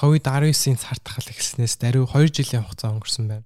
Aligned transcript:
COVID-19-ийн 0.00 0.80
цар 0.80 0.96
тахал 1.04 1.28
эхэлснээс 1.28 1.76
даруй 1.76 2.08
2 2.08 2.32
жилийн 2.32 2.64
хугацаа 2.64 2.96
өнгөрсөн 2.96 3.28
байна. 3.28 3.44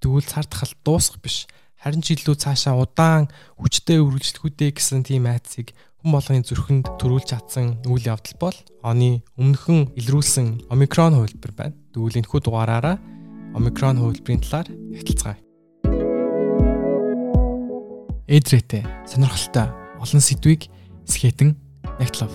Тэгвэл 0.00 0.24
цар 0.24 0.48
тахал 0.48 0.72
дуусах 0.88 1.20
биш. 1.20 1.44
Харин 1.76 2.00
ч 2.00 2.16
илүү 2.16 2.32
цаашаа 2.32 2.80
удаан 2.80 3.28
хүчтэй 3.60 4.00
үргэлжлэхүүдээ 4.00 4.72
гэсэн 4.72 5.04
тийм 5.04 5.28
айцыг 5.28 5.76
хүн 6.00 6.16
болгоны 6.16 6.48
зүрхэнд 6.48 6.96
төрүүлж 6.96 7.28
чадсан 7.36 7.84
үйл 7.84 8.08
явдал 8.08 8.36
бол 8.40 8.56
оны 8.80 9.20
өмнөхөн 9.36 9.92
илрүүлсэн 10.00 10.72
омикрон 10.72 11.12
хувилбар 11.12 11.52
байна. 11.52 11.76
Тэгвэл 11.92 12.24
энэхүү 12.24 12.40
дугаараараа 12.40 12.96
омикрон 13.52 14.00
хувилбарын 14.00 14.40
талаар 14.48 14.68
ярилцгаая. 14.96 15.36
Эдрэтэ 18.32 18.80
сонирхолтой 19.04 19.68
олон 20.00 20.22
сэдвийг 20.24 20.72
скетэн 21.04 21.52
нягтлав. 22.00 22.32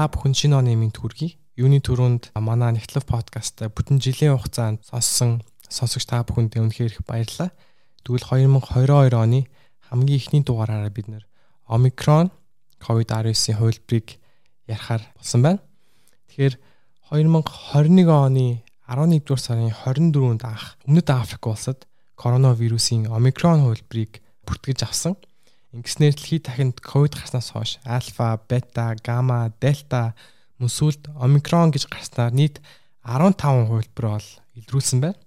Та 0.00 0.08
бүхэн 0.08 0.32
шинэ 0.32 0.56
оны 0.56 0.72
минь 0.80 0.96
төргий. 0.96 1.36
Юуны 1.60 1.76
төрөнд 1.84 2.32
манай 2.32 2.72
Нэгтлав 2.72 3.04
подкаст 3.04 3.60
бүтэн 3.60 4.00
жилийн 4.00 4.32
хугацаанд 4.32 4.80
сонссон 4.88 5.44
сонсогч 5.68 6.08
та 6.08 6.24
бүхэнд 6.24 6.56
үнэхээр 6.56 6.96
их 6.96 7.04
баярлалаа. 7.04 7.52
Тэгвэл 8.00 8.48
2022 8.48 9.12
оны 9.12 9.44
хамгийн 9.92 10.16
ихний 10.16 10.40
дугаараараа 10.40 10.88
бид 10.88 11.12
нэр 11.12 11.28
Omicron 11.68 12.32
COVID-19-ийн 12.80 13.60
хувилбарыг 13.60 14.16
ярихаар 14.64 15.04
болсон 15.20 15.40
байна. 15.44 15.60
Тэгэхээр 16.32 16.56
2021 17.12 18.08
оны 18.08 18.64
11 18.88 19.20
дугаар 19.20 19.42
сарын 19.44 19.68
24-нд 19.68 20.48
анх 20.48 20.80
Өмнөд 20.88 21.08
Африк 21.12 21.44
улсад 21.44 21.84
коронавирусын 22.16 23.12
Omicron 23.12 23.68
хувилбарыг 23.68 24.24
бүртгэж 24.48 24.80
авсан. 24.80 25.20
Ингэснээр 25.70 26.14
дэлхийд 26.18 26.44
дахинд 26.50 26.76
ковид 26.82 27.14
гарснаас 27.14 27.54
хойш 27.54 27.78
альфа, 27.86 28.42
бета, 28.50 28.98
гамма, 29.06 29.54
дельта 29.62 30.18
мөн 30.58 30.66
сүлд 30.66 31.06
омикрон 31.14 31.70
гэж 31.70 31.86
гарснаар 31.86 32.34
нийт 32.34 32.58
15 33.06 33.70
хувилбар 33.70 34.18
бол 34.18 34.28
илрүүлсэн 34.58 34.98
байна. 34.98 35.20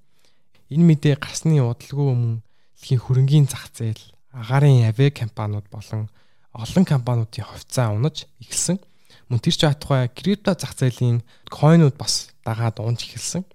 Энэ 0.68 0.84
мэдээ 0.84 1.16
гарсны 1.16 1.64
удалгүй 1.64 2.08
өмнө 2.12 2.44
дэлхийн 2.76 3.00
хөрөнгийн 3.08 3.48
зах 3.48 3.72
зээл, 3.72 4.04
агаарын 4.36 4.84
авиа 4.92 5.16
компаниуд 5.16 5.64
болон 5.72 6.12
олон 6.52 6.84
компаниудын 6.84 7.48
хувьцаа 7.48 7.96
унаж 7.96 8.28
эхэлсэн. 8.44 8.84
Мөн 9.32 9.40
тэр 9.40 9.56
ч 9.56 9.64
атгай 9.64 10.12
крипто 10.12 10.52
зах 10.60 10.76
зээлийн 10.76 11.24
койнууд 11.48 11.96
бас 11.96 12.36
дагаад 12.44 12.84
унж 12.84 13.08
эхэлсэн. 13.08 13.48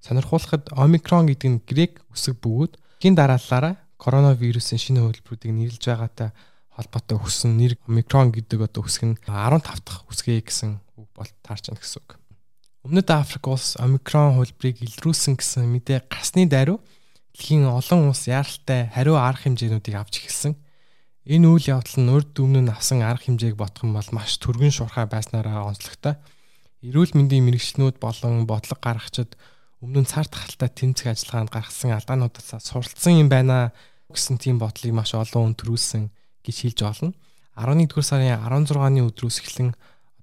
Сонирхуулахад 0.00 0.72
омикрон 0.72 1.28
гэдэг 1.28 1.50
нь 1.52 1.60
грек 1.68 2.00
үсэг 2.08 2.40
бөгөөд 2.40 2.80
хин 3.04 3.12
дараалалаараа 3.12 3.76
коронавирусын 4.00 4.80
шинэ 4.80 5.04
хөлбөрүүдийг 5.04 5.52
нэрлж 5.52 5.84
байгаатай 5.84 6.32
холбоотой 6.72 7.20
өгсөн 7.20 7.60
нэр 7.60 7.76
омикрон 7.84 8.32
гэдэг 8.32 8.64
одоо 8.64 8.88
үсэг 8.88 9.04
нь 9.04 9.16
15 9.28 9.84
дахь 9.84 10.08
үсгээ 10.08 10.40
гэсэн 10.40 10.80
үг 10.96 11.08
бол 11.12 11.30
таарч 11.44 11.68
байна 11.68 11.84
гэсэн 11.84 12.00
үг. 12.00 12.10
Өмнөд 12.80 13.08
Африк 13.12 13.44
улс 13.44 13.76
омикрон 13.76 14.40
хөлбөрийг 14.40 14.80
илрүүлсэн 14.80 15.36
гэсэн 15.36 15.68
мэдээ 15.68 16.08
гарсны 16.08 16.48
даруй 16.48 16.80
дэлхийн 17.36 17.68
олон 17.68 18.08
улс 18.08 18.24
яаралтай 18.24 18.88
хариу 18.88 19.20
арга 19.20 19.44
хэмжээнүүдийг 19.44 19.96
авч 20.00 20.24
эхэлсэн. 20.24 20.56
Энэ 21.28 21.46
үйл 21.52 21.76
явдал 21.76 22.00
нь 22.00 22.08
урд 22.08 22.32
өмнө 22.40 22.64
нь 22.64 22.72
авсан 22.72 23.04
арга 23.04 23.28
хэмжээг 23.28 23.60
бодох 23.60 23.84
юм 23.84 23.92
бол 23.92 24.10
маш 24.16 24.40
түргэн 24.40 24.72
шуурхай 24.72 25.04
байснараа 25.04 25.68
онцлогтой. 25.68 26.16
Эрүүл 26.80 27.12
мэндийн 27.12 27.44
мэрэгчлэнүүд 27.44 28.00
болон 28.00 28.48
бодлого 28.48 28.80
гаргагчид 28.80 29.36
өмнө 29.84 30.04
нь 30.04 30.08
цар 30.08 30.24
тахалтай 30.24 30.72
тэмцэх 30.72 31.12
ажиллагаанд 31.12 31.52
гаргасан 31.52 31.92
алдаануудаас 31.92 32.64
суралцсан 32.64 33.20
юм 33.20 33.28
байна 33.28 33.76
гэсэн 34.14 34.38
тийм 34.38 34.58
бодлыг 34.58 34.92
маш 34.94 35.14
олон 35.14 35.54
хүн 35.54 35.56
төрүүлсэн 35.56 36.02
гэж 36.44 36.56
хэлж 36.66 36.78
болно. 36.82 37.12
11-р 37.56 38.04
сарын 38.04 38.40
16-ны 38.40 39.00
өдрөөс 39.10 39.38
эхлэн 39.42 39.74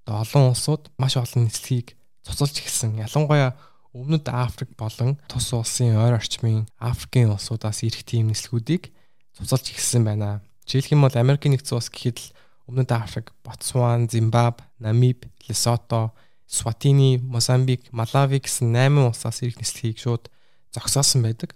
одоо 0.03 0.15
олон 0.23 0.43
улсууд 0.51 0.89
маш 0.97 1.17
олон 1.19 1.47
нислэгийг 1.47 1.97
цуцалж 2.23 2.55
эхэлсэн. 2.59 2.99
Ялангуяа 3.03 3.55
Өмнөд 3.97 4.29
Африк 4.29 4.69
болон 4.77 5.17
тус 5.25 5.49
улсын 5.57 5.97
ойр 5.97 6.19
орчмын 6.19 6.67
Африкийн 6.77 7.33
улсуудаас 7.33 7.81
ирэх 7.81 8.05
тийм 8.05 8.29
нислэгүүдийг 8.29 8.93
цуцалж 9.33 9.73
эхэлсэн 9.73 10.05
байна. 10.05 10.45
Жишээлх 10.69 10.93
юм 10.93 11.01
бол 11.01 11.15
Америкийн 11.17 11.57
нэгдсэн 11.57 11.77
улс 11.81 11.89
гэхэд 11.89 12.17
л 12.19 12.27
Өмнөд 12.67 12.91
Африк, 12.91 13.31
Ботсван, 13.41 14.11
Зимбаб, 14.11 14.61
Намиб, 14.77 15.25
Лесото, 15.47 16.11
Сватини, 16.45 17.17
Мозамбик, 17.17 17.87
Малави 17.91 18.43
гэсэн 18.43 18.75
8 18.75 19.07
улсаас 19.07 19.41
ирэх 19.41 19.57
нислэгийг 19.63 19.97
шууд 19.97 20.27
зогсоосон 20.75 21.23
байдаг. 21.23 21.55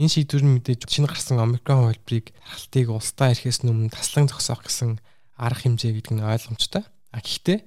Энэ 0.00 0.08
шийдвэр 0.08 0.44
нь 0.48 0.54
мэдээж 0.56 0.88
шинэ 0.88 1.12
гарсан 1.12 1.44
омикрон 1.44 1.92
хувилбарыг 1.92 2.32
тархалтыг 2.32 2.88
улсдаа 2.88 3.36
ирэхээс 3.36 3.68
өмнө 3.68 3.92
таслан 3.92 4.32
зогсоох 4.32 4.64
гэсэн 4.64 4.96
арга 5.36 5.60
хэмжээ 5.60 5.92
гэдэг 5.92 6.12
нь 6.16 6.24
ойлгомжтой. 6.24 6.88
А 7.12 7.20
гэхдээ 7.20 7.58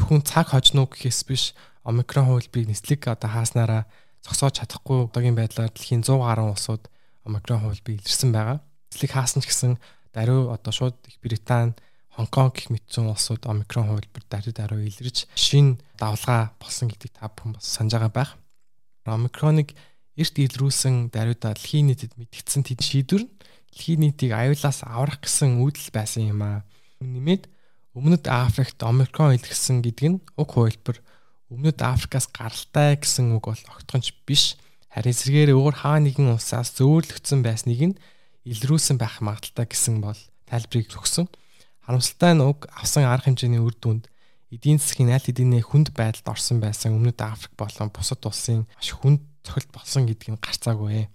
зөвхөн 0.00 0.24
цаг 0.24 0.56
хожно 0.56 0.88
гэхээс 0.88 1.20
биш 1.28 1.52
омикрон 1.84 2.32
хувилбарыг 2.32 2.72
нислэг 2.72 3.12
одоо 3.12 3.28
хааснараа 3.28 3.84
зогсоож 4.24 4.56
чадахгүй 4.56 5.04
одоогийн 5.12 5.36
байдлаар 5.36 5.68
дэлхийн 5.68 6.00
100 6.00 6.16
гаруй 6.16 6.48
улсууд 6.56 6.88
омикрон 7.28 7.60
хувилбарыг 7.60 8.00
илэрсэн 8.00 8.32
байгаа. 8.32 8.64
Нислэг 8.88 9.12
хаасан 9.12 9.44
ч 9.44 9.52
гэсэн 9.52 9.76
даруй 10.16 10.48
одоо 10.48 10.72
шууд 10.72 10.96
Их 11.12 11.20
Британи, 11.20 11.76
Хонконг 12.12 12.56
гэх 12.56 12.68
мэт 12.72 12.88
зүүн 12.92 13.12
улсууд 13.12 13.44
омикрон 13.48 13.92
хувилбар 13.92 14.24
даруй 14.32 14.52
даруй 14.56 14.88
илэрж 14.88 15.28
шин 15.36 15.80
давлгаа 15.96 16.56
болсон 16.56 16.92
гэдгийг 16.92 17.16
та 17.16 17.28
бүхэн 17.28 17.56
бас 17.56 17.68
санаж 17.68 17.92
байгаа 17.96 18.12
байх. 18.12 18.30
Омикроныг 19.08 19.72
эрт 20.16 20.36
илрүүлсэн 20.36 21.08
даруйда 21.08 21.56
дэлхийн 21.56 21.88
нийтэд 21.88 22.12
мэдгдсэн 22.20 22.62
тэд 22.68 22.80
шийдвэр 22.84 23.24
нь 23.24 23.32
дэлхийн 23.72 24.00
нийтийг 24.04 24.32
аюулаас 24.36 24.84
аврах 24.84 25.24
гэсэн 25.24 25.60
үүдэл 25.60 25.88
байсан 25.92 26.28
юм 26.28 26.40
аа. 26.44 26.60
Нэмээд 27.00 27.48
Өмнөд 27.92 28.24
Африкт 28.24 28.80
омикрон 28.80 29.36
илэрсэн 29.36 29.84
гэдэг 29.84 30.08
нь 30.08 30.18
уг 30.40 30.56
хувилбар 30.56 31.04
Өмнөд 31.52 31.84
Африкаас 31.84 32.28
гаралтай 32.32 32.96
гэсэн 32.96 33.36
үг 33.36 33.52
бол 33.52 33.64
огтхонч 33.68 34.16
биш. 34.24 34.56
Харин 34.88 35.12
эсрэгээр 35.12 35.52
өөр 35.52 35.84
хаа 35.84 36.00
нэгэн 36.00 36.32
улсаас 36.32 36.72
зөөрлөгдсөн 36.80 37.44
байсныг 37.44 37.80
нь 37.92 37.98
илрүүлсэн 38.48 38.96
байх 38.96 39.20
магадaltaй 39.20 39.68
гэсэн 39.68 40.00
бол 40.00 40.16
тайлбарыг 40.48 40.88
өгсөн. 40.88 41.28
Харамсалтай 41.84 42.32
нь 42.32 42.44
уг 42.44 42.64
авсан 42.72 43.04
арга 43.04 43.28
хэмжээний 43.28 43.60
үр 43.60 43.76
дүнд 43.76 44.08
эдийн 44.48 44.80
засгийн 44.80 45.12
аль 45.12 45.24
хэдийн 45.24 45.60
хүнд 45.60 45.92
байдалд 45.92 46.32
орсон 46.32 46.64
байсан 46.64 46.96
Өмнөд 46.96 47.20
Африк 47.20 47.52
болон 47.60 47.92
бусад 47.92 48.24
улсын 48.24 48.64
маш 48.72 48.92
хүнд 48.96 49.20
цохилт 49.46 49.70
болсон 49.74 50.06
гэдгийг 50.06 50.40
гарцаагүй. 50.40 51.06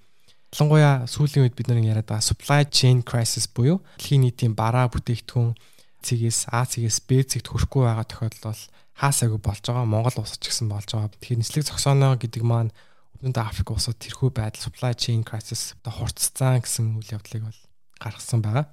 Ялангуяа 0.54 1.08
сүүлийн 1.12 1.44
үед 1.48 1.56
бид 1.58 1.68
нар 1.68 1.80
яриад 1.84 2.08
байгаа 2.08 2.24
supply 2.24 2.64
chain 2.68 3.04
crisis 3.04 3.48
буюу 3.52 3.84
дэлхийн 4.00 4.24
нийтийн 4.24 4.54
бараа 4.56 4.88
бүтээгдэхүүн 4.92 5.56
цэгээс 6.04 6.52
А 6.56 6.64
цэгээс 6.64 7.04
Б 7.04 7.24
цэгт 7.28 7.52
хүрэхгүй 7.52 7.84
байгаа 7.84 8.08
тохиолдол 8.08 8.56
бол 8.56 8.64
хаасаагүй 8.96 9.40
болж 9.44 9.64
байгаа. 9.68 9.86
Монгол 9.86 10.24
улсч 10.24 10.40
гэсэн 10.40 10.72
болж 10.72 10.88
байгаа. 10.88 11.12
Тэгэхээр 11.12 11.42
нислэг 11.44 11.64
зогсооно 11.68 12.16
гэдэг 12.16 12.44
маань 12.48 12.72
Өмнөд 13.18 13.38
Африк 13.42 13.74
улсууд 13.74 13.98
тэрхүү 13.98 14.30
байдал 14.30 14.70
supply 14.70 14.94
chain 14.94 15.26
crisis 15.26 15.74
одоо 15.82 16.06
хурцсан 16.06 16.62
гэсэн 16.62 17.02
үйл 17.02 17.18
явдлыг 17.18 17.50
бол 17.50 17.62
гаргасан 17.98 18.46
байгаа. 18.46 18.70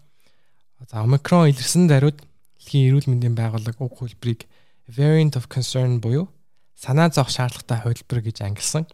За 0.84 1.00
омикрон 1.00 1.48
илэрсэн 1.48 1.88
даруйд 1.88 2.20
дэлхийн 2.60 2.92
эрүүл 2.92 3.08
мэндийн 3.08 3.32
байгууллага 3.40 3.80
уг 3.80 3.96
хөлбрийг 3.96 4.44
variant 4.84 5.40
of 5.40 5.48
concern 5.48 5.96
буюу 6.04 6.28
санаа 6.76 7.08
зовх 7.08 7.32
шаардлагатай 7.32 7.80
хувилбар 7.88 8.20
гэж 8.20 8.44
ангилсан 8.44 8.84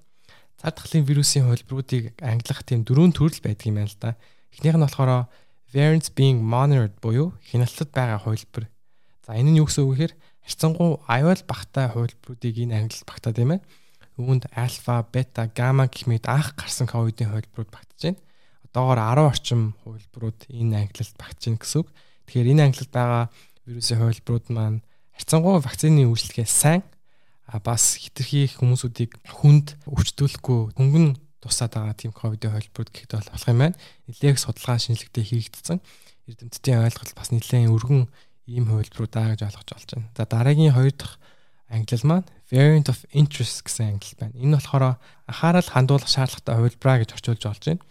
цар 0.61 0.77
тахлын 0.77 1.09
вирусын 1.09 1.49
хувилбаруудыг 1.49 2.21
ангилах 2.21 2.61
тийм 2.69 2.85
дөрвөн 2.85 3.17
төрөл 3.17 3.41
байдаг 3.41 3.65
юм 3.65 3.81
байна 3.81 3.89
л 3.89 3.97
да. 3.97 4.11
Эхнийх 4.53 4.77
нь 4.77 4.85
болохоор 4.85 5.33
variants 5.73 6.13
being 6.13 6.45
monitored 6.45 6.93
буюу 7.01 7.33
хяналтад 7.49 7.89
байгаа 7.97 8.21
хувилбар. 8.21 8.69
За 9.25 9.41
энэ 9.41 9.57
нь 9.57 9.59
юу 9.65 9.65
гэсэн 9.65 9.89
үг 9.89 9.97
гэхээр 9.97 10.15
харьцангуй 10.45 11.01
аюул 11.09 11.43
багтай 11.49 11.89
хувилбаруудыг 11.89 12.55
энэ 12.61 12.77
ангилалд 12.77 13.09
багтаад 13.09 13.41
юм 13.41 13.51
байна. 13.57 13.65
Үүнд 14.21 14.45
альфа, 14.53 15.01
бета, 15.09 15.49
гамма 15.49 15.89
гэх 15.89 16.05
мэт 16.05 16.29
анх 16.29 16.53
гарсан 16.61 16.85
ковидын 16.85 17.33
хувилбарууд 17.33 17.73
багтаж 17.73 18.01
байна. 18.05 18.21
Одоогоор 18.69 19.01
10 19.01 19.33
орчим 19.33 19.63
хувилбарууд 19.81 20.41
энэ 20.53 20.77
ангилалд 20.77 21.17
багтаж 21.17 21.41
байна 21.49 21.61
гэсэн 21.65 21.81
үг. 21.81 21.89
Тэгэхээр 22.29 22.53
энэ 22.53 22.65
ангилалд 22.69 22.93
байгаа 22.93 23.25
вирусын 23.65 23.97
хувилбарууд 23.97 24.47
маань 24.53 24.85
харьцангуй 25.17 25.57
вакцины 25.65 26.05
үйлчлэгээ 26.05 26.45
сайн 26.45 26.85
бас 27.59 27.99
хитрхи 27.99 28.47
хүмүүсүүдийг 28.55 29.19
хүнд 29.27 29.75
өвчтүүлэхгүй 29.91 30.79
хөнгөн 30.79 31.19
тусаад 31.43 31.75
байгаа 31.75 31.97
тийм 31.99 32.13
ковидын 32.15 32.55
холбоонд 32.55 32.91
гэхэд 32.95 33.13
болох 33.17 33.49
юм 33.51 33.59
байна. 33.59 33.77
Нилээх 34.07 34.39
судалгаа 34.39 34.79
шинжилгээтэй 34.79 35.25
хийгдсэн. 35.25 35.79
Эрдэмтдийн 36.31 36.85
ойлголт 36.85 37.17
бас 37.17 37.35
нэлээд 37.35 37.73
өргөн 37.75 38.07
ийм 38.47 38.65
хувилбаруудаа 38.69 39.35
гэж 39.35 39.41
ойлгож 39.49 39.69
болж 39.73 39.89
байна. 39.91 40.09
За 40.15 40.25
дараагийн 40.29 40.77
хоёр 40.77 40.95
дахь 40.95 41.17
англи 41.73 41.99
маань 42.05 42.29
variant 42.51 42.89
of 42.93 43.03
interest 43.11 43.65
гэсэн 43.65 43.97
англи 43.97 44.15
байна. 44.21 44.35
Энэ 44.37 44.59
болохоор 44.59 45.01
анхаарал 45.27 45.69
хандуулах 45.71 46.11
шаардлагатай 46.11 46.55
хувилбараа 46.55 46.97
гэж 47.03 47.11
орчуулж 47.17 47.43
болж 47.47 47.65
байна. 47.67 47.83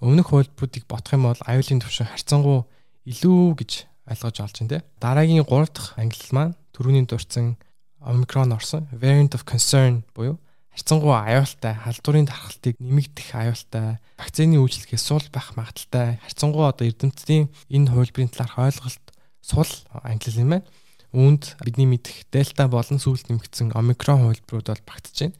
Өмнөх 0.00 0.26
хувилбаруудыг 0.32 0.84
бодох 0.88 1.12
юм 1.12 1.28
бол 1.28 1.40
аюулын 1.44 1.82
түвшин 1.82 2.08
харьцангуй 2.08 2.64
илүү 3.04 3.42
гэж 3.60 3.72
ойлгож 4.08 4.36
олж 4.40 4.56
байна 4.62 4.72
те. 4.72 4.78
Дараагийн 5.02 5.44
3 5.44 5.74
дахь 5.74 5.92
англи 5.98 6.30
маань 6.32 6.54
түрүүний 6.72 7.04
дурдсан 7.04 7.58
омикрон 8.06 8.54
орсон 8.54 8.86
variant 8.92 9.34
of 9.34 9.42
concern 9.44 10.02
буюу 10.14 10.38
харьцангуй 10.76 11.16
аюултай 11.16 11.74
халдварын 11.74 12.28
дархалтыг 12.28 12.76
нэмэгдэх 12.78 13.32
аюултай 13.32 13.98
вакцины 14.20 14.60
үйлчлэхээс 14.60 15.04
сул 15.08 15.24
байх 15.32 15.56
магадaltaй 15.56 16.20
харьцангуй 16.20 16.68
одоо 16.68 16.84
эрдэмтдийн 16.86 17.48
энэ 17.72 17.90
хувилбарын 17.90 18.28
талаарх 18.28 18.60
ойлголт 18.60 19.06
сул 19.40 19.70
англи 20.04 20.36
юм 20.36 20.50
байна. 20.52 20.68
Үүнд 21.16 21.56
бидний 21.64 21.88
мэдэх 21.88 22.28
дельта 22.28 22.68
болон 22.68 23.00
сүүлд 23.00 23.32
нэмэгдсэн 23.32 23.72
омикрон 23.72 24.28
хувилбарууд 24.28 24.68
бол 24.68 24.84
багтж 24.84 25.16
байна. 25.16 25.36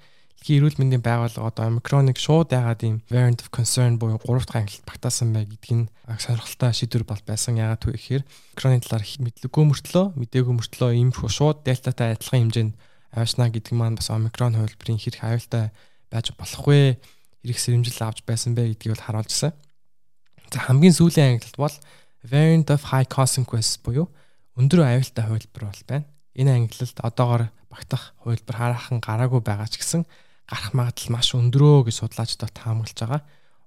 Дэлхийн 0.47 0.63
эрүүл 0.63 0.79
мэндийн 0.79 1.03
байгууллага 1.03 1.51
одоо 1.51 1.65
омикроныг 1.67 2.23
шууд 2.23 2.55
яагаад 2.55 2.87
ийм 2.87 3.03
variant 3.11 3.43
of 3.43 3.51
concern 3.51 3.99
буюу 3.99 4.23
3 4.23 4.47
дахь 4.47 4.63
ангилалд 4.63 4.87
багтаасан 4.87 5.35
бай 5.35 5.43
гэдг 5.43 5.75
нь 5.75 5.91
сонирхолтой 6.07 6.71
шийдвэр 6.71 7.03
бол 7.03 7.19
байсан. 7.27 7.59
Яагаад 7.59 7.83
вэ 7.83 7.99
гэхээр 7.99 8.23
омикроны 8.55 8.79
талаар 8.79 9.03
мэдлэггүй 9.27 9.65
мөртлөө 9.67 10.07
мдээгүй 10.15 10.55
мөртлөө 10.55 10.91
ийм 10.95 11.11
шууд 11.11 11.67
дельтатай 11.67 12.15
адилхан 12.15 12.47
хэмжээнд 12.47 12.75
авчнаа 13.11 13.51
гэдэг 13.51 13.75
маань 13.75 13.99
бас 13.99 14.07
омикрон 14.15 14.55
хувилбарын 14.55 15.03
хэрэг 15.03 15.23
аюултай 15.27 15.75
байж 16.15 16.31
болохгүй 16.39 16.95
хэрэг 17.43 17.59
сэрэмжил 17.59 18.07
авч 18.07 18.23
байсан 18.23 18.55
бэ 18.55 18.71
гэдгийг 18.79 18.95
бол 18.95 19.03
харуулжсэн. 19.03 19.51
За 19.51 20.63
хамгийн 20.63 20.95
сүүлийн 20.95 21.43
ангилалд 21.43 21.59
бол 21.59 21.77
variant 22.23 22.71
of 22.71 22.95
high 22.95 23.11
consequence 23.11 23.83
буюу 23.83 24.15
өндөр 24.55 24.87
аюултай 24.95 25.27
хувилбар 25.27 25.75
бол 25.75 25.83
байна. 25.91 26.07
Энэ 26.39 26.55
ангилалд 26.55 27.03
одоогор 27.03 27.51
багтах 27.67 28.15
хувилбар 28.23 28.57
хараахан 28.63 29.03
гараагүй 29.03 29.43
байгаа 29.43 29.67
ч 29.67 29.83
гэсэн 29.83 30.07
гарах 30.47 30.73
магадлал 30.73 31.13
маш 31.15 31.35
өндөрөө 31.35 31.91
гэж 31.91 31.95
судлаачдад 32.01 32.53
таамаглаж 32.55 32.99
байгаа. 32.99 33.23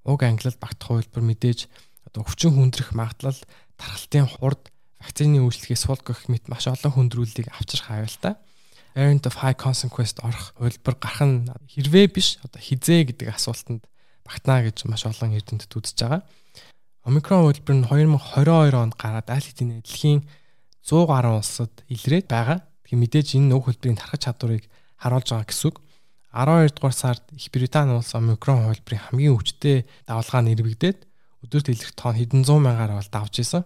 Уг 0.08 0.24
ангилал 0.24 0.58
багтах 0.60 0.88
хувилбар 0.88 1.24
мэдээж 1.24 1.68
одоо 2.08 2.24
өвчин 2.24 2.56
хүндрэх 2.56 2.96
магадлал 2.96 3.40
тархалтын 3.76 4.28
хурд 4.28 4.72
вакцины 5.00 5.44
үйлчлэхээс 5.44 5.86
сул 5.88 6.00
гэх 6.00 6.28
мэт 6.32 6.48
маш 6.48 6.68
олон 6.68 6.92
хүндрүүллийг 6.92 7.52
авчрах 7.52 7.92
аюултай. 7.92 8.36
Variant 8.96 9.24
of 9.28 9.40
high 9.40 9.56
consequence 9.56 10.18
орох 10.24 10.56
хувилбар 10.58 10.96
гарах 11.00 11.24
нь 11.24 11.48
хэрвээ 11.72 12.08
биш 12.12 12.40
одоо 12.44 12.60
хизээ 12.60 13.12
гэдэг 13.12 13.28
асуултанд 13.32 13.84
багтана 14.26 14.68
гэж 14.68 14.88
маш 14.90 15.06
олон 15.08 15.36
эрдэмтэд 15.36 15.72
үзэж 15.72 15.98
байгаа. 16.04 16.22
Омикрон 17.08 17.48
хувилбар 17.48 17.76
нь 17.76 17.86
2022 17.88 18.76
онд 18.76 18.96
гараад 19.00 19.28
аль 19.30 19.46
хэдийн 19.46 19.80
дэлхийн 19.80 20.22
100 20.84 21.08
гаруй 21.08 21.40
улсад 21.40 21.74
илрээд 21.88 22.28
байгаа. 22.28 22.60
Тэгэхээр 22.84 23.02
мэдээж 23.04 23.28
энэ 23.38 23.56
уг 23.56 23.70
хувилбарын 23.70 24.00
тархаж 24.00 24.22
чадварыг 24.26 24.66
харуулж 25.00 25.28
байгаа 25.32 25.48
гэсэн 25.48 25.68
үг. 25.70 25.78
12 26.32 26.76
дугаар 26.76 26.94
сард 26.94 27.24
Их 27.34 27.50
Британи 27.52 27.98
улс 27.98 28.14
омикрон 28.14 28.70
хувилбарын 28.70 29.02
хамгийн 29.10 29.34
өвчтэй 29.34 29.86
давалгаа 30.06 30.46
нэрвэгдээд 30.46 31.00
өдөрт 31.44 31.68
илэрх 31.74 31.94
тоон 31.98 32.16
хэдэн 32.16 32.46
зуун 32.46 32.70
мянгаар 32.70 32.94
бол 33.02 33.10
давж 33.10 33.42
исэн. 33.42 33.66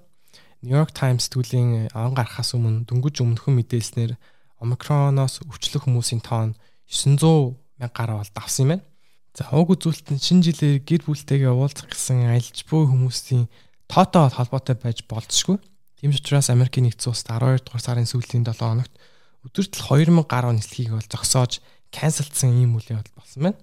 Нью-Йорк 0.64 0.96
Таймс 0.96 1.28
сэтгүүлийн 1.28 1.92
он 1.92 2.16
гарахаас 2.16 2.56
өмнө 2.56 2.88
дөнгөж 2.88 3.20
өмнөхөн 3.20 3.60
мэдээлснээр 3.60 4.16
омикроноос 4.64 5.44
өвчлөх 5.44 5.92
хүмүүсийн 5.92 6.24
тоон 6.24 6.56
900 6.88 7.60
мянгаар 7.84 8.24
бол 8.24 8.32
давсан 8.32 8.64
юм 8.64 8.70
байна. 8.80 8.86
За 9.36 9.50
уг 9.52 9.76
үзүүлэлт 9.76 10.16
нь 10.16 10.24
шинэ 10.24 10.46
жилээр 10.48 10.80
гэр 10.88 11.02
бүлтэйгээ 11.04 11.52
уулзах 11.52 11.92
гэсэн 11.92 12.32
аялж 12.32 12.64
буй 12.70 12.88
хүмүүсийн 12.88 13.52
тоотой 13.92 14.32
холбоотой 14.32 14.80
байж 14.80 15.04
болзошгүй. 15.04 15.60
Тийм 16.00 16.16
учраас 16.16 16.48
Америкийн 16.48 16.88
нэгдсэн 16.88 17.12
улсад 17.12 17.44
12 17.44 17.68
дугаар 17.68 17.84
сарын 17.84 18.08
сүүлийн 18.08 18.48
7 18.48 18.56
хоногт 18.56 18.94
өдөрт 19.44 19.74
2000 19.76 20.24
гаруй 20.30 20.54
нислэгийг 20.56 20.96
бол 20.96 21.12
зогсоож 21.12 21.60
канселдсан 21.94 22.58
ийм 22.58 22.76
үйл 22.76 22.98
явдал 22.98 23.14
болсон 23.16 23.54
байна. 23.54 23.60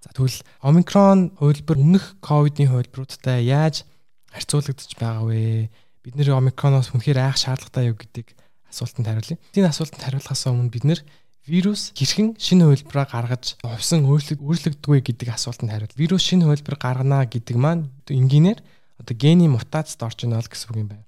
За 0.00 0.14
тэгвэл 0.14 0.38
омикрон 0.62 1.34
хувилбар 1.34 1.76
өмнөх 1.82 2.16
ковидын 2.22 2.70
хувилбаруудтай 2.70 3.42
яаж 3.42 3.82
харьцуулагдаж 4.30 4.94
байгаа 4.94 5.26
вэ? 5.26 5.68
Бид 6.06 6.14
нэр 6.14 6.38
омикроноос 6.38 6.94
үнэхээр 6.94 7.18
айх 7.26 7.36
шаардлагатай 7.42 7.90
юу 7.90 7.98
гэдэг 7.98 8.30
асуултанд 8.70 9.10
хариулъя. 9.10 9.42
Энэ 9.58 9.70
асуултанд 9.74 10.06
хариулахаас 10.06 10.46
өмнө 10.46 10.70
бид 10.70 10.86
нэр 10.86 11.00
вирус 11.46 11.90
хэрхэн 11.94 12.38
шинэ 12.38 12.70
хувилбараа 12.70 13.06
гаргаж 13.10 13.58
хувьсан 13.62 14.06
өөрчлөгддөггүй 14.06 15.00
гэдэг 15.02 15.28
асуултанд 15.34 15.70
хариул. 15.74 15.98
Вирус 15.98 16.22
шинэ 16.22 16.46
хувилбар 16.46 16.76
гаргана 16.78 17.26
гэдэг 17.26 17.56
маань 17.58 17.90
энгийнээр 18.06 18.62
одоо 19.02 19.14
гений 19.14 19.50
мутацид 19.50 20.02
орж 20.02 20.22
ийнэ 20.22 20.38
л 20.38 20.50
гэсэн 20.50 20.70
үг 20.70 20.78
юм 20.78 20.88
байна. 20.90 21.06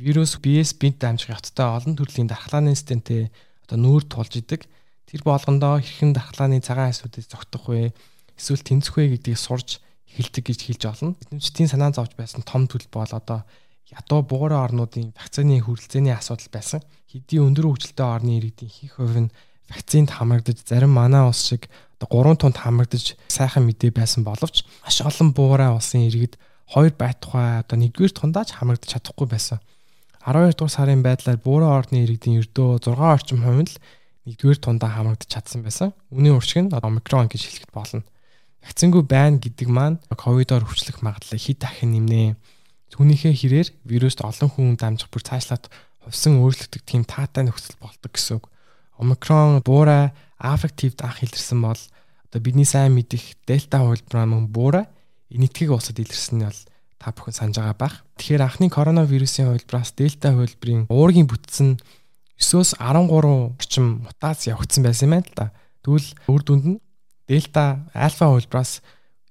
Вирус 0.00 0.36
биес 0.40 0.72
бинт 0.76 1.00
дамжих 1.00 1.32
явцтай 1.32 1.64
олон 1.64 1.96
төрлийн 1.96 2.28
дархлааны 2.28 2.72
стентэй 2.72 3.28
одоо 3.68 3.76
нүүр 3.76 4.04
тулж 4.08 4.36
идэг 4.40 4.64
тэр 5.10 5.26
болгондоо 5.26 5.82
хэрхэн 5.82 6.14
дархлааны 6.14 6.62
цагаан 6.62 6.94
асуудыг 6.94 7.26
зогтох 7.26 7.66
вэ? 7.66 7.90
Эсвэл 8.38 8.62
тэнцэх 8.62 8.94
вэ 8.94 9.18
гэдгийг 9.18 9.34
сурж 9.42 9.82
эхэлдэг 10.06 10.44
гэж 10.46 10.60
хэлж 10.70 10.82
олно. 10.86 11.18
Эднүчдийн 11.18 11.66
санаа 11.66 11.90
зовж 11.90 12.14
байсан 12.14 12.46
том 12.46 12.70
төлөв 12.70 12.94
бол 12.94 13.10
одоо 13.10 13.42
ядуу 13.90 14.22
бугуурын 14.22 14.62
орнуудын 14.70 15.10
вакцины 15.18 15.58
хүрэлцээний 15.58 16.14
асуудал 16.14 16.46
байсан. 16.54 16.80
Хэдий 17.10 17.42
өндөр 17.42 17.74
хөгжилтэй 17.74 18.06
орны 18.06 18.38
иргэдийн 18.38 18.70
их 18.70 18.94
хувь 18.94 19.18
нь 19.18 19.34
вакцинд 19.66 20.14
хамрагдаж 20.14 20.62
зарим 20.62 20.94
манай 20.94 21.26
улс 21.26 21.42
шиг 21.42 21.66
одоо 21.98 22.34
3 22.34 22.38
тунд 22.38 22.56
хамрагдаж 22.62 23.18
сайхан 23.26 23.66
мэдээ 23.66 23.90
байсан 23.90 24.22
боловч 24.22 24.62
маш 24.82 24.96
олон 25.02 25.34
бугуурай 25.34 25.74
улсын 25.74 26.06
иргэд 26.06 26.38
хоёр 26.70 26.94
байтугай 26.94 27.66
одоо 27.66 27.76
нэгдүгээр 27.82 28.14
тундаач 28.14 28.54
хамрагдаж 28.54 28.94
чадахгүй 28.94 29.26
байсан. 29.26 29.58
12 30.22 30.54
дугаар 30.54 30.70
сарын 30.70 31.02
байдлаар 31.02 31.38
буурын 31.42 31.74
орны 31.74 32.06
иргэдийн 32.06 32.38
ердөө 32.46 32.78
6 32.78 32.94
орчим 32.94 33.42
хувь 33.42 33.62
нь 33.66 33.70
л 33.70 33.74
нэгдүгээр 34.28 34.60
тундаа 34.60 34.90
хамрагдаж 34.92 35.28
чадсан 35.28 35.64
байсан. 35.64 35.96
Үүний 36.12 36.34
уршиг 36.34 36.66
нь 36.66 36.72
омикрон 36.72 37.30
гэж 37.30 37.40
хэлэхэд 37.46 37.72
болно. 37.72 38.04
Вакцингүй 38.60 39.02
байна 39.08 39.40
гэдэг 39.40 39.68
маань 39.72 39.96
ковидоор 40.12 40.68
хүчлэх 40.68 41.00
магадлал 41.00 41.40
хэд 41.40 41.58
дахин 41.64 41.96
нэмнэ. 41.96 42.36
Түүнийхээ 42.92 43.32
хэрээр 43.32 43.68
вируст 43.88 44.20
олон 44.20 44.50
хүн 44.52 44.76
дамжих 44.76 45.08
бүр 45.08 45.24
цаашлаад 45.24 45.72
хувьсан 46.04 46.36
өөрчлөгдөх 46.42 46.82
тийм 46.84 47.08
таатай 47.08 47.48
нөхцөл 47.48 47.80
болдог 47.80 48.12
гэсэн 48.12 48.36
үг. 48.42 48.52
Омикрон 49.00 49.64
буурай 49.64 50.12
аффективд 50.36 51.00
анх 51.00 51.24
илэрсэн 51.24 51.60
бол 51.60 51.80
одоо 52.28 52.40
бидний 52.40 52.68
сайн 52.68 52.92
мэдих 52.92 53.40
дельта 53.46 53.80
хувилбараа 53.80 54.26
мөн 54.28 54.52
буурай 54.52 54.84
энэтхэг 55.32 55.72
улсад 55.72 55.96
илэрсэн 55.96 56.42
нь 56.42 56.44
бол 56.44 56.60
та 57.00 57.14
бүхэн 57.16 57.32
санаж 57.32 57.56
байгаа 57.56 57.76
бах. 57.78 57.94
Тэгэхээр 58.20 58.44
анхны 58.44 58.68
коронавирусын 58.68 59.48
хувилбараас 59.48 59.96
дельта 59.96 60.36
хувилбарын 60.36 60.84
уургийн 60.92 61.30
бүтцэн 61.30 61.80
9-өөс 62.40 62.80
13 62.80 63.60
орчим 63.60 63.86
мутац 64.08 64.48
явагдсан 64.48 64.82
байсан 64.82 65.06
юм 65.06 65.12
байна 65.20 65.28
л 65.28 65.36
да. 65.36 65.46
Тэгвэл 65.84 66.08
үр 66.32 66.42
дүнд 66.42 66.64
нь 66.64 66.78
дельта 67.28 67.84
альфа 67.92 68.32
хувилбараас 68.32 68.80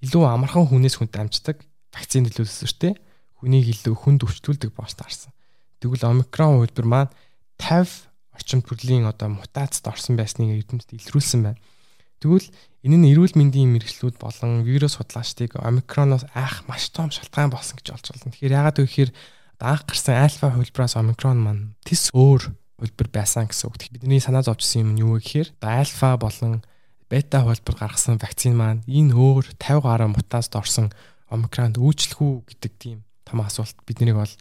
илүү 0.05 0.23
амархан 0.29 0.69
хүнээс 0.69 1.01
хүнд 1.01 1.17
амждаг 1.17 1.65
вакцины 1.91 2.29
төлөвлөсөртэй 2.29 2.93
хүнийг 3.41 3.65
илүү 3.73 3.95
хүнд 3.97 4.23
өвчтүүлдэг 4.23 4.71
болж 4.77 4.93
таарсан. 4.93 5.33
Тэгвэл 5.81 6.05
омикрон 6.05 6.61
хувилбар 6.61 6.87
маань 6.87 7.13
50 7.57 8.09
орчим 8.37 8.61
төрлийн 8.63 9.09
одоо 9.09 9.33
мутацид 9.33 9.83
орсон 9.89 10.15
байсныг 10.15 10.61
эрдэмтэд 10.63 10.95
илрүүлсэн 10.95 11.43
байна. 11.43 11.59
Тэгвэл 12.23 12.47
энэ 12.83 12.97
нь 12.99 13.09
эрүүл 13.11 13.35
мэндийн 13.35 13.71
мэрэгчлүүд 13.75 14.19
болон 14.19 14.63
вирус 14.63 14.99
судлаачдыг 14.99 15.59
омикроноос 15.59 16.27
айх 16.35 16.63
маш 16.67 16.91
том 16.91 17.11
шалтгаан 17.11 17.51
болсон 17.51 17.79
гэж 17.79 17.95
олж 17.95 18.05
байна. 18.11 18.31
Тэгэхээр 18.31 18.55
яагаад 18.59 18.77
вэ 18.79 18.85
гэхээр 18.87 19.11
анх 19.59 19.83
гарсан 19.87 20.15
альфа 20.15 20.51
хувилбараас 20.51 20.95
омикрон 20.99 21.39
маань 21.39 21.63
тис 21.83 22.11
өөр 22.15 22.51
хөлбөр 22.79 23.07
байсан 23.11 23.51
гэсэн 23.51 23.69
үг. 23.69 23.75
Бидний 23.91 24.23
санаа 24.23 24.41
зовжсэн 24.41 24.81
юм 24.87 24.89
нь 24.95 25.01
юу 25.03 25.19
гэхээр 25.19 25.53
альфа 25.61 26.17
болон 26.17 26.63
бета 27.11 27.43
хөлбөр 27.43 27.75
гаргасан 27.75 28.17
вакцин 28.17 28.55
маань 28.55 28.81
энэ 28.87 29.13
өөр 29.13 29.45
50 29.59 29.83
гаруй 29.83 30.09
мутацид 30.09 30.55
орсон 30.55 30.87
омикронд 31.29 31.77
үйлчлэх 31.77 32.21
үү 32.21 32.35
гэдэг 32.49 32.73
тийм 32.77 32.97
том 33.25 33.41
асуулт 33.41 33.77
биднийг 33.85 34.17
бол 34.17 34.33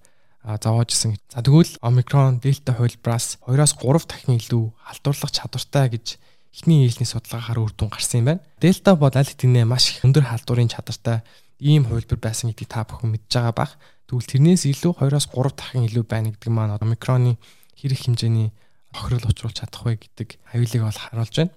зовоожсэн. 0.44 1.16
За 1.28 1.42
тэгвэл 1.42 1.76
омикрон 1.82 2.40
дельта 2.40 2.72
хөлбраас 2.72 3.36
2-оос 3.44 3.76
3 3.76 4.08
дахин 4.08 4.40
илүү 4.40 4.64
халдварлах 4.80 5.32
чадвартай 5.32 5.86
гэж 5.92 6.06
эхний 6.54 6.88
ээлжний 6.88 7.04
судалгаагаар 7.04 7.58
үр 7.68 7.72
дүн 7.76 7.92
гарсан 7.92 8.24
юм 8.24 8.26
байна. 8.32 8.44
Дельта 8.60 8.96
бол 8.96 9.12
аль 9.12 9.28
хэдийнэ 9.28 9.68
маш 9.68 10.00
өндөр 10.00 10.24
халдварын 10.24 10.72
чадвартай 10.72 11.20
ийм 11.60 11.84
хувилбар 11.84 12.20
байсан 12.22 12.48
гэдгийг 12.48 12.70
та 12.72 12.88
бүхэн 12.88 13.12
мэдж 13.12 13.28
байгаа 13.28 13.52
бах. 13.52 13.72
Тэгвэл 14.08 14.30
тэрнээс 14.32 14.64
илүү 14.72 14.92
2-оос 14.96 15.26
3 15.28 15.52
дахин 15.52 15.84
илүү 15.84 16.04
байна 16.08 16.32
гэдэг 16.32 16.48
маань 16.48 16.78
омикроны 16.80 17.36
хэрэг 17.78 18.00
хэмжээний 18.02 18.50
охирол 18.92 19.30
учруулж 19.30 19.62
чадах 19.62 19.86
вэ 19.86 20.02
гэдэг 20.02 20.28
аюулыг 20.52 20.82
бол 20.82 20.98
харуулж 20.98 21.34
байна. 21.38 21.54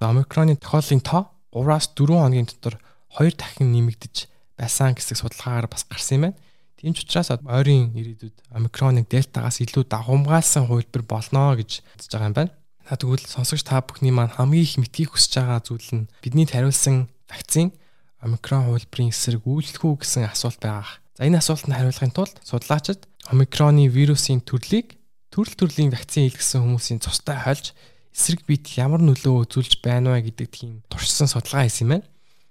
Омикроны 0.00 0.56
тохиоллын 0.56 1.02
тоо 1.04 1.30
3-аас 1.52 1.92
4 1.92 2.16
хоногийн 2.16 2.48
дотор 2.48 2.80
2 3.14 3.36
дахин 3.36 3.72
нэмэгдэж 3.72 4.16
байсан 4.58 4.96
гэсэн 4.96 5.16
судалгаагаар 5.20 5.68
бас 5.68 5.84
гарсан 5.86 6.16
юм 6.16 6.22
байна. 6.30 6.38
Тийм 6.78 6.94
ч 6.94 7.02
учраас 7.02 7.30
ойрын 7.34 7.90
ирээдүйд 7.94 8.36
омикроныг 8.54 9.10
дельтагаас 9.10 9.58
илүү 9.62 9.90
дагуумгаалсан 9.90 10.70
хувилбар 10.70 11.02
болно 11.02 11.58
гэж 11.58 11.82
үзэж 11.98 12.10
байгаа 12.14 12.30
юм 12.30 12.36
байна. 12.38 12.52
За 12.86 12.94
тэгвэл 12.94 13.26
сонсогч 13.26 13.62
та 13.66 13.82
бүхний 13.82 14.14
маань 14.14 14.30
хамгийн 14.30 14.62
их 14.62 14.78
мэдхийг 14.78 15.10
хүсэж 15.14 15.32
байгаа 15.42 15.60
зүйл 15.66 15.90
нь 15.94 16.08
бидний 16.22 16.46
тариулсан 16.46 17.10
вакцин 17.26 17.74
омикрон 18.22 18.70
хувилбарын 18.70 19.10
эсрэг 19.10 19.42
үйлчлэх 19.42 19.82
үү 19.84 19.96
гэсэн 20.02 20.30
асуулт 20.30 20.62
байгаа. 20.62 21.02
За 21.18 21.26
энэ 21.26 21.42
асуултанд 21.42 21.74
хариулахын 21.74 22.14
тулд 22.14 22.36
судлаачид 22.46 23.10
омикроны 23.30 23.90
вирусын 23.90 24.38
төрлийг 24.42 24.97
төрөл 25.38 25.54
төрлийн 25.54 25.94
вакцин 25.94 26.26
хийлгэсэн 26.26 26.66
хүмүүсийн 26.66 26.98
цустай 26.98 27.38
хольж 27.38 27.70
эсрэг 28.10 28.42
биед 28.42 28.66
ямар 28.74 28.98
нөлөө 28.98 29.46
үзүүлж 29.46 29.78
байна 29.86 30.18
вэ 30.18 30.34
гэдэг 30.34 30.50
тийм 30.50 30.82
туршсан 30.90 31.30
судалгаа 31.30 31.62
хийсэн 31.62 31.86
юм 31.86 31.90
байна. 31.94 32.06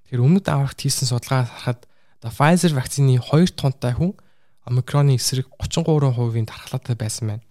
Тэгэхээр 0.08 0.24
өмнөд 0.24 0.48
аврагт 0.48 0.79
хийсэн 0.79 1.12
судалгаа 1.12 1.51
харахад 1.51 1.84
Pfizer 2.24 2.72
вакцины 2.72 3.20
2 3.20 3.60
тонтой 3.60 3.91
хүн 3.91 4.15
омикроны 4.63 5.20
эсрэг 5.20 5.51
33%-ийн 5.60 6.48
дархлаатай 6.48 6.96
байсан 6.96 7.27
байна. 7.27 7.44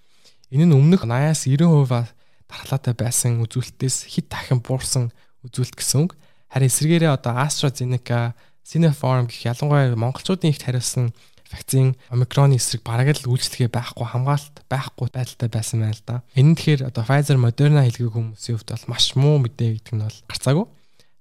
Энэ 0.49 0.73
нь 0.73 0.73
өмнөх 0.73 1.05
80-аас 1.05 1.45
90% 1.45 2.16
дархлаатай 2.49 2.95
байсан 2.97 3.45
үзүүлэлтээс 3.45 4.09
хэд 4.09 4.33
дахин 4.33 4.64
буурсан 4.64 5.12
үзүүлэлт 5.45 5.76
гэсэн 5.76 6.00
үг. 6.09 6.16
Харин 6.49 6.73
эсрэгээрээ 6.73 7.12
одоо 7.12 7.37
AstraZeneca, 7.45 8.33
Sinopharm 8.64 9.28
гэх 9.28 9.52
ялангуяа 9.52 9.93
монголчуудын 10.00 10.49
ихт 10.49 10.64
хариулсан 10.64 11.12
вакцин 11.53 11.95
омикроны 12.11 12.57
эсрэг 12.59 12.83
бараг 12.83 13.15
л 13.15 13.31
үйлчлэгээ 13.31 13.71
байхгүй 13.71 14.07
хамгаалалт 14.07 14.67
байхгүй 14.67 15.07
байдалтай 15.15 15.49
байсан 15.49 15.81
байна 15.83 15.95
л 15.95 16.05
да. 16.07 16.17
Энэ 16.35 16.50
нь 16.53 16.57
тэгэхээр 16.59 16.88
одоо 16.91 17.03
Pfizer, 17.07 17.38
Moderna 17.38 17.87
хэлгээг 17.87 18.15
хүмүүсийн 18.15 18.57
хувьд 18.59 18.71
бол 18.75 18.91
маш 18.91 19.05
муу 19.15 19.37
мэдээ 19.43 19.71
гэдэг 19.79 19.95
нь 19.95 20.05
бол 20.07 20.19
гарцаагүй. 20.26 20.67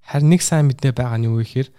Харин 0.05 0.29
нэг 0.33 0.41
сайн 0.41 0.65
мэдээ 0.69 0.93
байгаа 0.97 1.17
нь 1.21 1.27
юу 1.29 1.37
гэхээр 1.41 1.69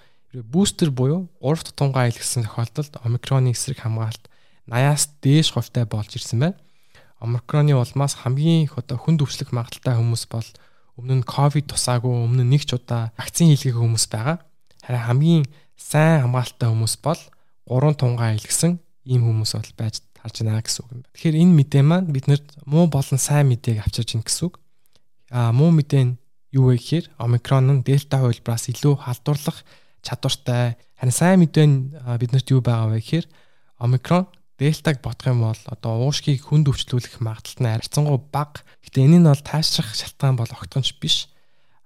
бустер 0.46 0.90
буюу 0.90 1.30
3 1.40 1.66
тутамгаа 1.70 2.10
илгэсэн 2.10 2.46
тохиолдолд 2.46 2.92
омикроны 3.02 3.50
эсрэг 3.54 3.82
хамгаалалт 3.82 4.26
80-аас 4.68 5.04
дээш 5.22 5.54
хувьтай 5.54 5.86
болж 5.86 6.10
ирсэн 6.14 6.38
байна. 6.42 6.58
Омикроны 7.22 7.72
улмаас 7.74 8.14
хамгийн 8.20 8.66
их 8.66 8.76
одоо 8.76 8.98
хүнд 8.98 9.22
өвчлөх 9.22 9.54
магадaltaй 9.54 9.94
хүмүүс 9.96 10.26
бол 10.28 10.48
өмнө 10.98 11.22
нь 11.22 11.24
ковид 11.24 11.70
тусаагүй 11.70 12.12
өмнө 12.12 12.44
нь 12.44 12.52
нэг 12.52 12.66
ч 12.66 12.76
удаа 12.76 13.14
вакцин 13.16 13.48
хийлгээх 13.48 13.78
хүмүүс 13.78 14.06
байгаа. 14.10 14.42
Харин 14.84 15.06
хамгийн 15.06 15.44
сайн 15.78 16.28
хамгаалалттай 16.28 16.68
хүмүүс 16.68 16.94
бол 17.00 17.20
3 17.66 17.98
тунгаа 17.98 18.34
илгэсэн 18.38 18.78
ийм 19.06 19.22
хүмүүс 19.26 19.52
бол 19.58 19.72
байж 19.78 20.02
тарж 20.14 20.42
байна 20.42 20.62
гэсэн 20.62 20.82
үг 20.82 20.90
юм 20.90 21.00
байна. 21.02 21.12
Тэгэхээр 21.14 21.36
энэ 21.42 21.54
мэдээ 21.58 21.82
маань 21.86 22.10
биднэрт 22.10 22.46
муу 22.66 22.86
болон 22.90 23.18
сайн 23.18 23.46
мэдээг 23.50 23.82
авчирж 23.86 24.18
ийн 24.18 24.24
гэсэн 24.26 24.46
үг. 24.50 24.58
Аа 25.30 25.50
муу 25.54 25.70
мэдээ 25.70 26.02
нь 26.06 26.18
юу 26.50 26.70
вэ 26.70 26.78
гэхээр 26.78 27.06
омикрон 27.18 27.70
нь 27.70 27.84
дельта 27.86 28.18
хувилбараас 28.18 28.70
илүү 28.70 28.94
халдварлах 29.02 29.58
чадвартай. 30.02 30.78
Харин 30.98 31.14
сайн 31.14 31.38
мэдээ 31.42 31.66
нь 31.66 31.76
биднэрт 32.18 32.48
юу 32.50 32.62
байгаа 32.62 32.94
вэ 32.94 33.02
гэхээр 33.02 33.26
омикрон 33.78 34.26
дельтаг 34.58 35.02
бодох 35.04 35.26
юм 35.30 35.40
бол 35.46 35.62
одоо 35.68 35.92
уушгийг 36.06 36.42
хүнд 36.42 36.70
өвчлүүлэх 36.70 37.20
магадлал 37.20 37.60
нь 37.60 37.72
харьцангуй 37.76 38.18
бага. 38.32 38.64
Гэтэ 38.82 39.04
энэ 39.04 39.18
нь 39.20 39.28
бол 39.28 39.42
таашрах 39.42 39.92
шалтгаан 39.94 40.38
бол 40.38 40.48
огтхонч 40.48 40.96
биш. 40.98 41.28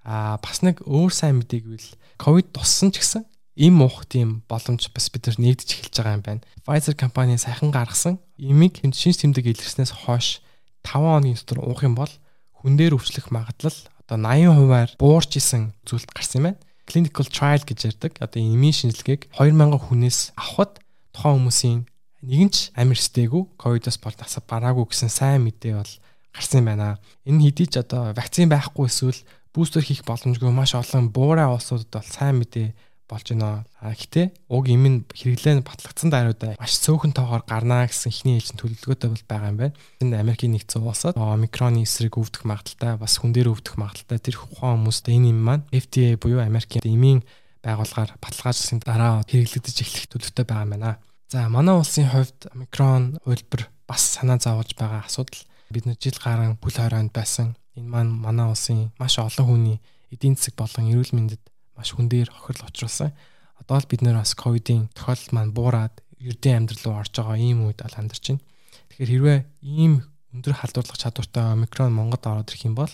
Аа 0.07 0.39
бас 0.39 0.63
нэг 0.63 0.81
өөр 0.87 1.13
сайн 1.13 1.43
мэдээг 1.43 1.65
үл 1.67 1.89
ковид 2.17 2.55
туссан 2.55 2.95
ч 2.95 3.03
гэсэн 3.03 3.25
им 3.61 3.85
уух 3.85 4.09
тийм 4.09 4.41
боломж 4.49 4.89
бас 4.89 5.13
бид 5.13 5.29
нар 5.29 5.37
нэгдэж 5.37 5.69
эхэлж 5.69 5.97
байгаа 6.01 6.17
юм 6.17 6.25
байна. 6.25 6.45
Pfizer 6.65 6.97
компани 6.97 7.37
сайхан 7.37 7.69
гаргасан 7.69 8.17
имийг 8.41 8.81
шинж 8.81 9.21
тэмдэг 9.21 9.53
илэрснээс 9.53 9.93
хойш 10.09 10.41
5 10.81 10.97
хоногийн 10.97 11.37
дотор 11.37 11.61
уух 11.69 11.85
юм 11.85 11.95
бол 11.95 12.13
хүн 12.57 12.81
дээр 12.81 12.97
өвчлөх 12.97 13.29
магадлал 13.29 13.77
одоо 14.09 14.17
80%-аар 14.17 14.91
буурч 14.97 15.37
исэн 15.37 15.77
зүйлд 15.85 16.09
гарсан 16.17 16.41
юм 16.41 16.47
байна 16.49 16.61
clinical 16.91 17.27
trial 17.31 17.63
гэж 17.63 17.79
ярьдаг. 17.87 18.19
Одоо 18.19 18.43
эмийн 18.43 18.75
шинжилгээг 18.75 19.31
2000 19.39 19.79
хүнээс 19.79 20.35
авахд 20.35 20.83
тухайн 21.15 21.39
хүмүүсийн 21.39 21.81
нэг 22.27 22.41
нь 22.43 22.51
ч 22.51 22.75
амир 22.75 22.99
стэйгүү 22.99 23.55
ковидос 23.55 24.03
бол 24.03 24.17
насаа 24.19 24.43
бараагүй 24.43 24.91
гэсэн 24.91 25.09
сайн 25.09 25.47
мэдээ 25.47 25.79
бол 25.79 25.93
гарсан 26.35 26.67
юм 26.67 26.69
байна. 26.75 26.99
Энэ 27.23 27.43
хэдий 27.47 27.69
ч 27.71 27.79
одоо 27.79 28.11
вакцин 28.11 28.51
байхгүй 28.51 28.91
эсвэл 28.91 29.23
бустер 29.55 29.87
хийх 29.87 30.03
боломжгүй 30.03 30.51
маш 30.51 30.75
олон 30.75 31.15
буурай 31.15 31.47
улсуудад 31.47 31.95
бол 31.95 32.11
сайн 32.11 32.43
мэдээ 32.43 32.75
болж 33.11 33.27
байна. 33.35 33.67
А 33.83 33.91
гэтээ 33.91 34.47
уг 34.47 34.71
юм 34.71 34.87
нь 34.87 34.99
хэрэглээ 35.11 35.67
батлагдсан 35.67 36.15
даруйдаа 36.15 36.55
маш 36.55 36.79
цөөхөн 36.79 37.11
тоогоор 37.11 37.43
гарнаа 37.43 37.91
гэсэн 37.91 38.15
ихний 38.15 38.39
ээлжин 38.39 38.63
төлөвлөгөөтэй 38.63 39.11
бол 39.11 39.25
байгаа 39.27 39.51
юм 39.51 39.59
байна. 39.59 39.75
Энэ 39.99 40.23
Америкийн 40.23 40.55
нэгдсэн 40.55 40.87
улсад 40.87 41.19
омикроны 41.19 41.83
эсрэг 41.83 42.15
өвдөх 42.15 42.47
магадaltaй 42.47 42.95
бас 42.95 43.19
хүн 43.19 43.35
дээр 43.35 43.51
өвдөх 43.51 43.75
магадaltaй 43.75 44.23
тэр 44.23 44.39
ухаан 44.39 44.87
хүмүүст 44.87 45.11
энэ 45.11 45.35
юм 45.35 45.43
маань 45.43 45.67
FDA 45.75 46.15
буюу 46.15 46.39
Америкийн 46.39 46.87
эмийн 46.87 47.21
байгууллагаар 47.67 48.15
баталгаажсан 48.23 48.81
дараа 48.87 49.27
хэрэглэгдэж 49.27 49.77
эхлэх 49.83 50.07
төлөвтэй 50.09 50.47
байгаа 50.47 50.65
юм 50.65 50.73
байна. 50.79 51.03
За 51.29 51.49
манай 51.51 51.75
улсын 51.77 52.09
хувьд 52.09 52.49
омикрон 52.55 53.19
хувилбар 53.25 53.69
бас 53.87 54.03
санаа 54.17 54.39
зовж 54.39 54.75
байгаа 54.79 55.05
асуудал 55.05 55.43
бид 55.71 55.87
нар 55.87 55.99
жил 56.01 56.19
гарan 56.19 56.59
бүл 56.59 56.75
хорионд 56.75 57.13
байсан. 57.13 57.55
Энэ 57.77 57.87
маань 57.87 58.11
манай 58.11 58.51
улсын 58.51 58.91
маш 58.99 59.19
олон 59.19 59.47
хүний 59.47 59.79
эдийн 60.11 60.35
засаг 60.35 60.55
болон 60.59 60.91
эрүүл 60.91 61.15
мэндэд 61.15 61.43
маш 61.81 61.97
хүн 61.97 62.13
дээр 62.13 62.29
хохирол 62.29 62.69
учруулсан. 62.69 63.17
Одоо 63.57 63.81
л 63.81 63.89
бид 63.89 64.05
нэр 64.05 64.21
бас 64.21 64.37
ковидын 64.37 64.93
тохиолдол 64.93 65.33
маань 65.33 65.57
буураад 65.57 65.95
ердийн 66.21 66.69
амьдрал 66.69 66.85
руу 66.85 67.01
орж 67.01 67.17
байгаа 67.17 67.41
ийм 67.41 67.65
үед 67.65 67.81
ал 67.81 67.97
амьдарч 67.97 68.37
байна. 68.37 68.45
Тэгэхээр 68.93 69.13
хэрвээ 69.17 69.39
ийм 69.65 70.05
өндөр 70.37 70.55
халдварлах 70.61 71.01
чадвартай 71.01 71.45
омикрон 71.57 71.97
Монголд 71.97 72.25
ороод 72.29 72.53
ирэх 72.53 72.69
юм 72.69 72.77
бол 72.77 72.93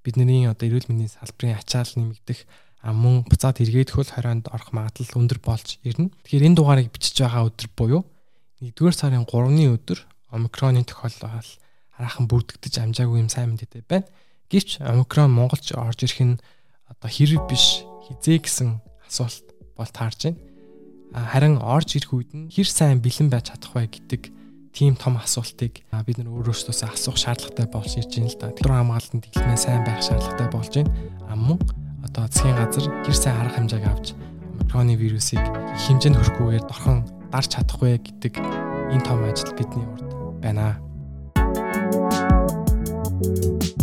бидний 0.00 0.48
одоо 0.48 0.66
эрүүл 0.66 0.88
мэндийн 0.88 1.12
салбарын 1.12 1.60
ачаал 1.60 1.92
нэмэгдэх 1.94 2.40
мөн 2.82 3.22
буцаад 3.30 3.62
эргээд 3.62 3.94
хөл 3.94 4.10
хорионд 4.10 4.50
орох 4.50 4.74
магадлал 4.74 5.20
өндөр 5.20 5.38
болж 5.38 5.78
ирнэ. 5.86 6.10
Тэгэхээр 6.26 6.46
энэ 6.50 6.58
дугаарыг 6.58 6.90
бичиж 6.90 7.22
байгаа 7.22 7.46
өдөр 7.46 7.68
буюу 7.78 8.02
1-р 8.58 8.94
сарын 8.96 9.22
3-ны 9.22 9.70
өдөр 9.78 10.02
омикроны 10.34 10.82
тохиолдол 10.82 11.46
хараахан 11.94 12.26
бүрдэгдэж 12.26 12.74
амжаагүй 12.82 13.22
юм 13.22 13.30
сайн 13.30 13.54
мэдээтэй 13.54 13.86
байна. 13.86 14.10
Гэвч 14.50 14.82
омикрон 14.82 15.30
Монголд 15.30 15.62
орж 15.70 16.02
ирэх 16.02 16.20
нь 16.26 16.42
одоо 16.92 17.08
хэрэг 17.08 17.48
биш 17.48 17.88
хизээ 18.04 18.38
гэсэн 18.44 18.68
асуулт 19.08 19.46
бол 19.76 19.88
таарж 19.88 20.28
байна. 20.28 20.40
Харин 21.12 21.56
орж 21.60 21.96
ирэх 21.96 22.12
үед 22.12 22.30
нь 22.36 22.52
хэр 22.52 22.68
сайн 22.68 23.00
бэлэн 23.00 23.32
байж 23.32 23.52
чадах 23.52 23.72
вэ 23.72 23.88
гэдэг 23.88 24.22
тийм 24.76 24.96
том 24.96 25.16
асуултыг 25.16 25.84
бид 25.88 26.16
нар 26.20 26.28
өөрөөсөө 26.32 26.92
асуух 26.92 27.16
шаардлагатай 27.16 27.66
болж 27.68 27.92
ирж 27.96 28.12
байна 28.16 28.28
л 28.28 28.40
да. 28.40 28.52
Тэр 28.52 28.68
хамгаалтанд 28.72 29.24
дэлгэмээ 29.24 29.60
сайн 29.60 29.84
байх 29.84 30.00
шаардлагатай 30.04 30.48
болж 30.52 30.72
байна. 30.72 30.92
А 31.28 31.36
мөн 31.36 31.60
одоо 32.04 32.28
засгийн 32.28 32.56
газар 32.56 32.84
хэр 33.04 33.16
сайн 33.16 33.36
арга 33.40 33.56
хэмжээг 33.56 33.84
авч 33.88 34.06
омикроны 34.60 34.94
вирусыг 34.96 35.44
хэмжээнд 35.88 36.16
хүрэхгүйгээр 36.16 36.64
дорхон 36.68 37.04
дарж 37.32 37.48
чадах 37.52 37.80
вэ 37.80 38.00
гэдэг 38.00 38.36
энэ 38.92 39.04
том 39.04 39.20
ажил 39.24 39.52
бидний 39.56 39.84
урд 39.84 40.08
байна. 40.40 40.76
Thank 43.22 43.64
you 43.76 43.81